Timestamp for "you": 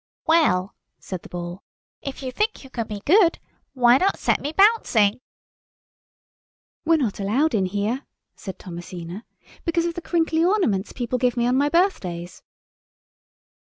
2.23-2.31, 2.63-2.71